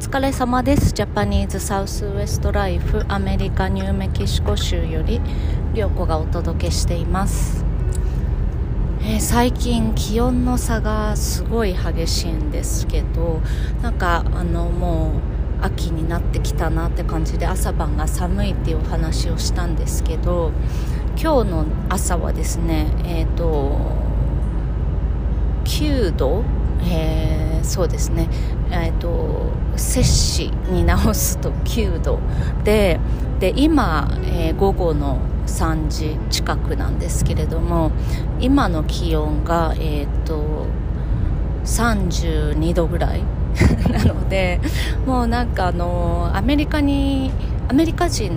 [0.00, 0.92] 疲れ様です。
[0.92, 5.20] ジャパニーズサウスウエストライフアメリカニューメキシコ州より
[5.74, 7.64] 涼子がお届けしています、
[9.00, 13.40] えー、最近気温の差がすごい激しいんですけど
[13.82, 15.14] なんかあのも
[15.62, 20.52] う秋になってきたなって感じで朝晩が寒いっていうお話をしたんですけど
[21.20, 23.76] 今日の朝はですねえっ、ー、と
[25.64, 26.44] 9度
[26.80, 27.37] えー、
[27.68, 28.28] そうですね、
[28.70, 32.18] えーと、摂氏に直すと9度。
[32.64, 32.98] で
[33.40, 37.92] で今、えー、午後の3時近くなんですけれども
[38.40, 40.66] 今の気温が、えーと、
[41.64, 43.22] 32度ぐらい
[43.92, 44.60] なので
[45.06, 47.30] もうなんかあのアメリカに
[47.68, 48.32] アメリカ人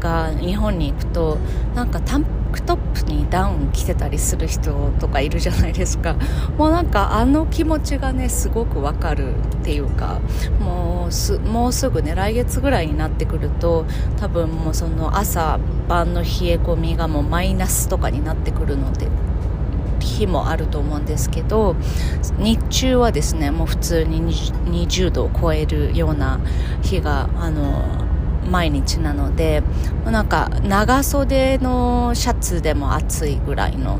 [0.00, 1.38] が日本に行くと
[1.74, 6.16] なんか短クトップにダウン着てたりする人とかいるじゃないですか。
[6.58, 10.20] もうなんかあの気持ちがねすごくわかるっていうか
[10.60, 13.84] もうすもうすぐね来月ぐらいになってくると
[14.18, 19.08] 多分もうその朝晩の冷え込みがもうマイナスとかになってくるので
[20.00, 21.76] 日もあると思うんですけど
[22.38, 26.40] 日中はですねもう普通に20度を超えるような
[26.82, 28.09] 日があの
[28.48, 29.62] 毎日なので
[30.04, 33.98] なんか長袖のシャツでも暑いぐらいの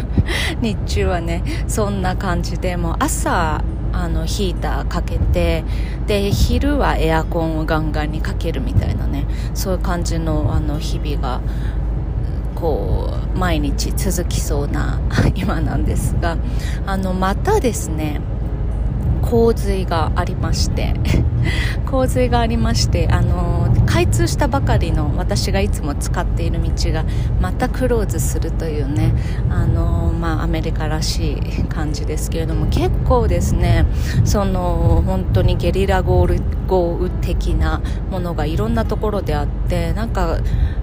[0.60, 5.64] 日中はねそんな感じでも朝あのヒーターかけて
[6.06, 11.40] で昼はエアコンをガンガンにかけるみたいなねそういう感じのあの日々が
[12.54, 15.00] こう毎日続きそうな
[15.34, 16.36] 今なんですが
[16.86, 18.20] あのまたですね
[19.32, 20.94] 洪水がありまして
[21.86, 27.04] 洪水がありましてあの開通したばかりの私がいつも使っている道が
[27.40, 29.12] またクローズするというね
[29.48, 33.86] あの、まあ、アメリカらしい感じですけれども結構ですね
[34.24, 36.40] その本当にゲリラ豪雨
[37.20, 40.38] 的なものがいろんなところであってなんか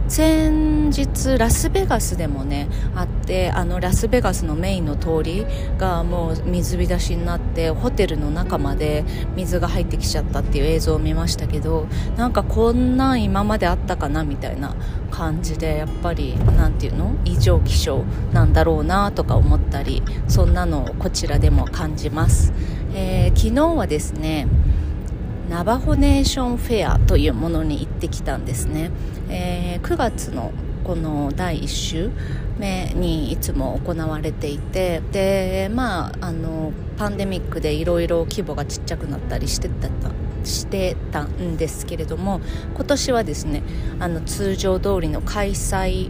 [0.07, 5.45] 先日ラスベガスでもねあってあのラスベガスのメインの通り
[5.77, 9.03] がもう水浸しになってホテルの中まで
[9.35, 14.75] 水が入ってきちゃったっていう映像を見ましたけどなんかこんなん今まであったかなみたいな
[15.11, 17.15] 感じでやっぱり何て言うの？
[17.25, 22.53] 異常気象なんだろうなとか思ったりそんなのをこちらでも感じます、
[22.93, 24.47] えー、昨日はですね
[25.49, 28.91] ナバホネーションフェアというものに行ってきたんですね、
[29.29, 30.51] えー、9月の
[30.83, 32.11] この第1週
[32.57, 39.89] 目にいつも行われていてでまああのパンデミックでいろいろ規模がちっちゃくなったりしてた
[40.43, 42.39] してたんですけれども
[42.75, 43.63] 今年はですね
[43.99, 46.09] あの通常通りの開催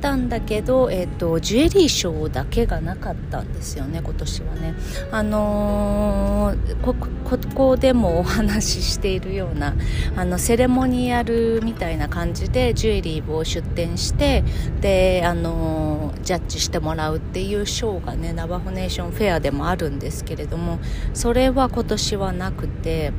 [0.00, 4.74] ったんだけど、えーと、ジュエリーショーだけがなかったんですよね今年はね。
[5.12, 9.74] あのー、こここでもお話ししているような
[10.16, 14.42] あのセレモニアルみたいな感じでジュエリーを出展して
[14.80, 20.78] で、あのー、ジャッジしてもらうっていうショーがねナバホネーションフェアでもあるんですけれども
[21.12, 23.12] それは今年はなくて。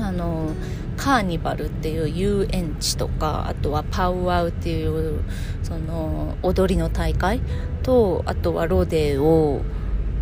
[0.00, 0.52] あの
[0.98, 5.20] カーニバルっていう遊園地とかあとはパウアウっていう
[5.62, 7.40] その踊りの大会
[7.82, 9.62] とあとはロデオ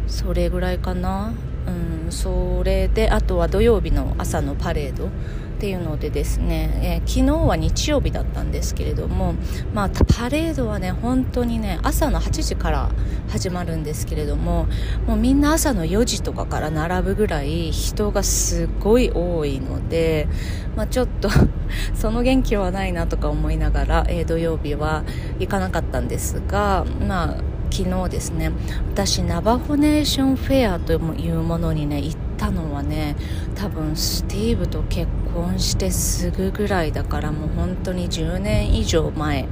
[0.06, 1.32] それぐらいかな。
[1.66, 1.70] う
[2.08, 5.08] んそれであとは土曜日の朝のパレード
[5.56, 9.34] っていうのでですね、えー、昨日は日曜日だったんですけれども、
[9.72, 12.90] まあ、パレードはね本当にね朝の8時から
[13.30, 14.66] 始まるんですけれども
[15.06, 20.28] もうみんな朝の4時とかから並ぶぐらい人がすごい多いので、
[20.76, 21.30] まあ、ちょっと
[21.96, 25.04] その元気はないなとか思いながら、えー、土曜日は
[25.38, 28.52] 行かなかったんですがまあ昨日ですね
[28.92, 33.16] 私ナバホネーションフェアというものにね行ったのはね
[33.54, 35.06] 多分スティーブと結
[35.36, 39.46] 婚してすぐぐらいだからもう本当に10年以上前っ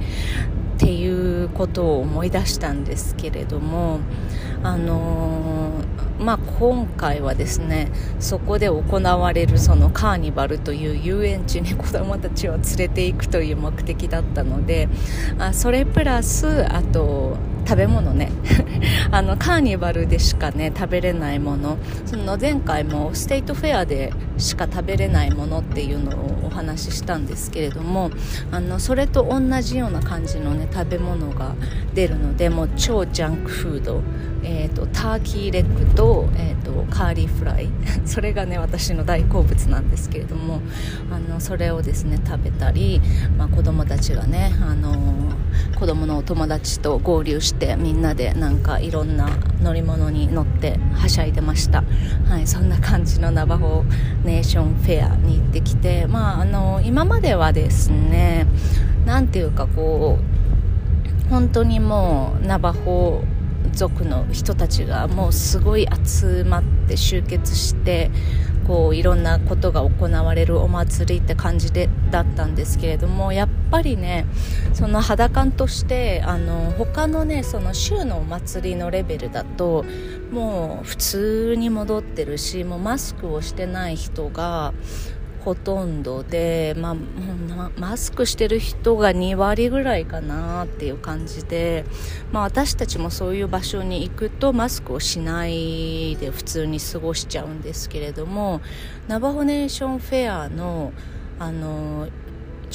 [0.77, 3.99] ていうことを思い出したんですけれども
[4.63, 14.89] あのー、まあ、今回はですねそこで行われるそのカーニバルという遊園地に子どもたちを連れていくという目的だったので
[15.37, 18.31] あそれプラスあと食べ物ね。
[19.11, 21.77] あのカーニバルでしかね食べれないもの。
[22.05, 28.11] その前回も state fair でしか食べれないものっていうのをお話ししたんですけれども
[28.51, 31.55] あのそれと同じような感じのね食べ物が
[31.93, 34.01] 出るのでもう超ジャンクフード、
[34.43, 37.69] えーと、 turkey leg と,、えーと、 curly fry。
[38.05, 40.61] それがね私の大好物なんですけれども
[41.11, 43.01] あのそれをですね食べたり、
[43.37, 44.95] まあ、子供たちがねあの
[45.79, 49.29] 子供のお友達と合流してみんなでなんかいろんな
[49.61, 51.83] 乗り物に乗ってはしゃいでました、
[52.27, 53.83] はい、そんな感じのナバホ
[54.23, 58.45] ネーションフェアに行ってきて、まあ、あの今まではですね
[59.05, 63.23] 何ていうかこう本当にもうナバホ
[63.73, 68.11] 族の人たちがもうすごい集まって集結して
[68.67, 73.44] こういろんなことが行われるお祭りって感じでだったんですけれどもやっ
[73.75, 74.25] ぱりね
[74.73, 79.83] その肌感としてあの他のねその州のお祭りのレベルだと
[80.31, 84.73] もう普通に戻ってるしもうマスクをしてない人が
[85.43, 91.85] ほとんどで、まあ、マスクしてる人が2割ぐらいかなっていう感じで、
[92.31, 98.61] まあ、私たちもそういう場所に行くとマスクをしないで普通に過ごしちゃうんですけれども
[99.07, 100.93] ナバホネーションフェアの
[101.37, 102.07] あの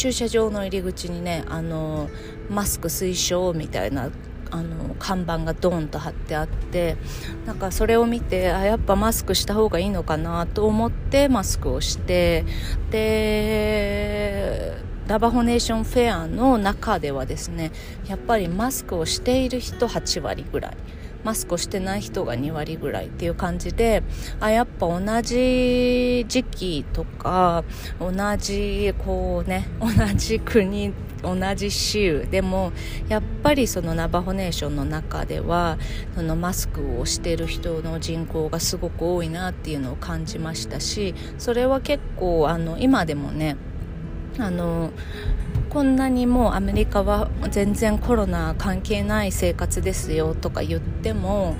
[0.00, 2.08] 駐車場の入り口にねあの
[2.48, 4.10] マスク推奨みたいな
[4.50, 6.96] あの看板がドーンと貼ってあって
[7.44, 12.46] なんかそれを見てあやっぱマスクした方がいいのかなと思ってマスクをして
[12.90, 14.72] で
[15.06, 17.70] ラバホネーションフェアの中ではですね
[18.08, 20.76] やっぱりマスクをしている人8割ぐらい。
[21.24, 24.02] マスクしてない人が2割ぐらいっていう感じで
[24.40, 27.64] あやっぱ同じ時期とか
[27.98, 32.72] 同じこうね同じ国同じ州でも
[33.08, 35.78] やっぱりそのナバホネーションの中では
[36.14, 43.56] そのマスクをしてる人の人口がすごく多いなっていうのを感じましたしそれは結構あの今でもね
[44.38, 44.90] あの
[45.70, 51.56] こんなにもうアメリカは全然コロナ関係ない生活ですよとか言っても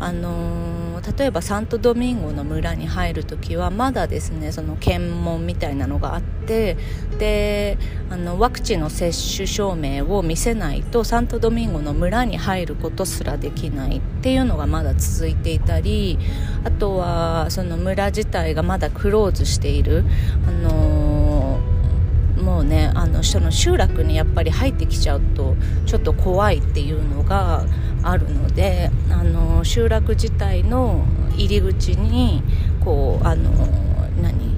[0.00, 6.76] あのー、例えばサントドミンゴの村に入る時はまだですねその検問みたいなのがあって
[7.20, 7.78] で
[8.10, 16.18] あのワクチンの接種証明を見せないとサントドミンゴの村に入ることすらできないっていうのがまだ続いていたり
[16.64, 20.04] あとはその村自体がまだクローズしている、
[20.46, 20.91] あの
[22.64, 25.56] ねあのその集落にやっぱり入ってきちゃうと
[25.86, 27.64] ちょっと怖いっていうのが
[28.02, 31.04] あるのであの集落自体の
[31.36, 32.42] 入り口に
[32.84, 33.50] こうあの
[34.20, 34.56] 何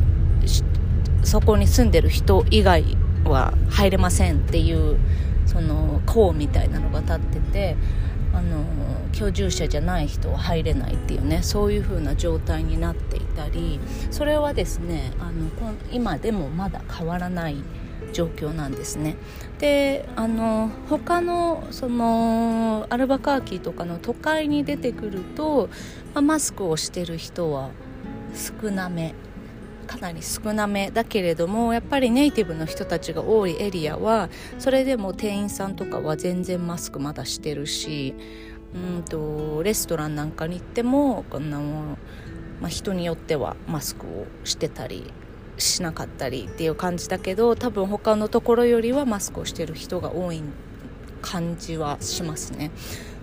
[1.23, 2.85] そこに住んでる人以外
[3.25, 4.99] は入れませんっていう
[5.47, 7.77] その項みたいなのが立ってて
[8.33, 8.65] あの
[9.13, 13.79] 居住者じゃない人は入れないっていうねそういう風な状態になっていたり
[14.11, 15.49] それはですねあの
[15.93, 17.57] 今でもまだ変わらない
[18.15, 19.17] 状況なんですね。
[19.59, 25.69] であの他のそのアルバカーキーとかの都会に出てくると、
[26.15, 27.71] まあ、マスクをしてる人は
[28.35, 29.15] 少なめ。
[29.87, 38.15] かなり少なめだけれどもやっぱりネイティブの人たちが多いエリアはそれでも店員さんとかは全然マスクまだしてるし
[38.75, 41.99] うんとレストランなんかに行ってもこんなも
[42.61, 45.13] まあ、人によってはマスクをしてたり
[45.59, 50.43] しなかったりっていう感じだけど多分他のところよりはマスクをしてる人が多い
[51.23, 52.71] 感じはしますね。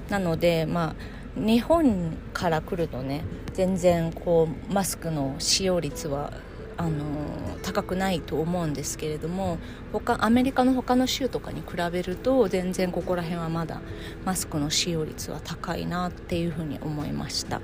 [0.09, 0.95] なのでま
[1.37, 3.23] あ日本から来るとね
[3.53, 6.33] 全然こうマスクの使用率は
[6.81, 9.59] あの高くないと思うんですけれども
[9.93, 13.81] 他アメリカの他の州とかに比べると全然ここら辺はまだ
[14.25, 17.61] マスクの使用率は高いなっていうふうに思いました。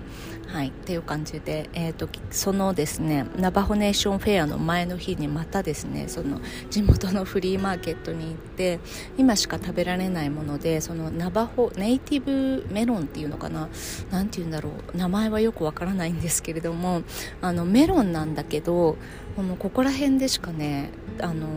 [0.48, 8.80] はい、っていう感じで、えーと、そのですねナバホネーションフェアの前の日にまたですねその地元のフリーマーケットに行って
[9.18, 13.68] 今しか食べられないものでそのナバホネイティブメロンっていうのかな
[14.10, 17.02] 何て言うんだろう名前はよくわからないんですけれども
[17.42, 18.96] あのメロンなんだけど
[19.36, 20.90] このここら辺でしかね
[21.22, 21.48] あの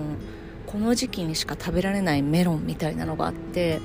[0.67, 3.81] この時期にしか食べられないメロンみたいなのがあって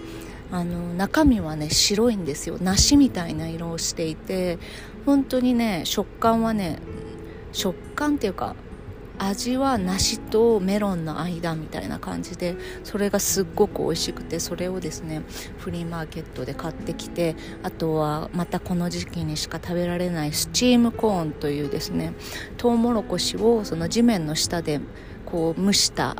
[0.51, 2.57] あの中身はね白いんですよ。
[2.61, 4.59] 梨みたいな色をしていて
[5.05, 6.79] 本当にね食感はね
[7.51, 8.55] 食感っていうか
[9.19, 15.23] 味は梨とメロンの間みたいな感じでそれがすっごく美味しくてそれをですね
[15.57, 22.13] フリーマーケットで買ってきてあとはまたこの時期にしか食べられないスチームコーンというですね
[22.57, 24.79] トウモロコシをその地面の下で
[25.25, 26.15] こう蒸した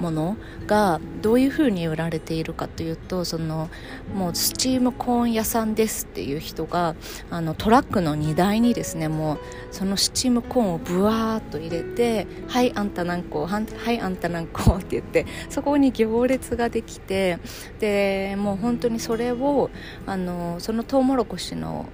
[0.00, 0.36] もの
[0.66, 3.68] がどういうふうに売られているかというとその
[4.14, 6.94] もうスチームコーン屋さんですっていう人が
[7.30, 9.38] あのトラックの荷台にですねもう
[9.70, 17.38] そのスチームコーンをブワーっと入れて「はいあんた何個はいあんた何個」って言ってそこに行列ができて
[17.80, 19.70] でもう本当にそれを
[20.06, 21.86] あのそのトウモロコシの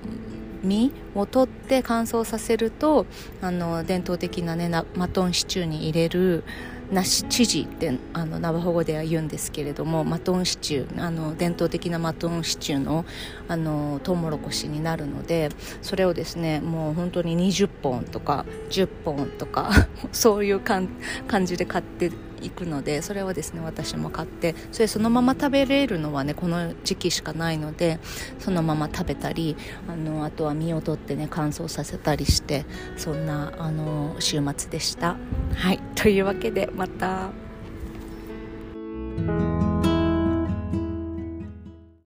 [0.62, 3.07] 実を取って乾燥させると
[3.40, 6.45] あの伝統的なねマトンシチューに入れる
[6.90, 13.04] 梨チジってあのナバホ語では言うんですけれどもマトンシチューあの伝統的なマトンシチューの
[13.49, 15.50] あのトウモロコシになるので
[15.82, 19.70] それをですねもう本当に20本とか10本とか
[20.12, 20.88] そういう感
[21.44, 22.11] じで買って
[22.42, 27.99] いくのでそれをですね私も買ってそれそのまま食べれるのはねこの時期しかないので
[28.38, 29.56] そのまま食べたり
[29.88, 32.64] あのあとは実を取ってね乾燥させたりして
[32.97, 35.16] そんなあの週末でした
[35.54, 37.30] はいというわけでまた。